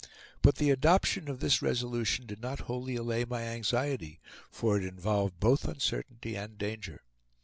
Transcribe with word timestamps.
But 0.41 0.55
the 0.55 0.71
adoption 0.71 1.29
of 1.29 1.41
this 1.41 1.61
resolution 1.61 2.25
did 2.25 2.41
not 2.41 2.61
wholly 2.61 2.95
allay 2.95 3.23
my 3.23 3.43
anxiety, 3.43 4.19
for 4.49 4.75
it 4.75 4.83
involved 4.83 5.39
both 5.39 5.65
uncertainty 5.65 6.35
and 6.35 6.57
danger. 6.57 7.03